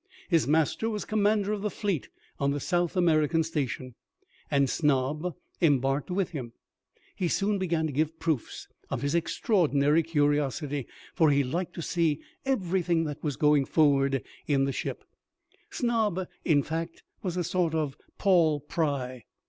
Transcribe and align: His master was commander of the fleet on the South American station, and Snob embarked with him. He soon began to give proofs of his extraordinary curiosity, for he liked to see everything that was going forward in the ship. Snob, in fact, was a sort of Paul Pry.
His 0.29 0.47
master 0.47 0.89
was 0.89 1.05
commander 1.05 1.51
of 1.53 1.61
the 1.61 1.69
fleet 1.69 2.09
on 2.39 2.49
the 2.49 2.59
South 2.59 2.97
American 2.97 3.43
station, 3.43 3.93
and 4.49 4.67
Snob 4.67 5.35
embarked 5.61 6.09
with 6.09 6.31
him. 6.31 6.53
He 7.15 7.27
soon 7.27 7.59
began 7.59 7.85
to 7.85 7.93
give 7.93 8.17
proofs 8.19 8.67
of 8.89 9.03
his 9.03 9.13
extraordinary 9.13 10.01
curiosity, 10.01 10.87
for 11.13 11.29
he 11.29 11.43
liked 11.43 11.75
to 11.75 11.83
see 11.83 12.19
everything 12.47 13.03
that 13.03 13.21
was 13.23 13.35
going 13.35 13.65
forward 13.65 14.23
in 14.47 14.65
the 14.65 14.71
ship. 14.73 15.03
Snob, 15.69 16.27
in 16.43 16.63
fact, 16.63 17.03
was 17.21 17.37
a 17.37 17.43
sort 17.43 17.75
of 17.75 17.95
Paul 18.17 18.59
Pry. 18.59 19.25